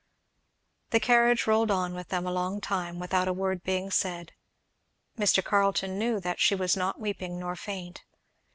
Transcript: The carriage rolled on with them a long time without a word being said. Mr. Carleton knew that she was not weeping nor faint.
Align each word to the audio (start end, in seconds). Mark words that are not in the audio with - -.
The 0.89 0.99
carriage 0.99 1.45
rolled 1.45 1.69
on 1.69 1.93
with 1.93 2.07
them 2.07 2.25
a 2.25 2.31
long 2.31 2.59
time 2.59 2.97
without 2.97 3.27
a 3.27 3.33
word 3.33 3.61
being 3.61 3.91
said. 3.91 4.31
Mr. 5.15 5.43
Carleton 5.45 5.99
knew 5.99 6.19
that 6.19 6.39
she 6.39 6.55
was 6.55 6.75
not 6.75 6.99
weeping 6.99 7.37
nor 7.37 7.55
faint. 7.55 8.03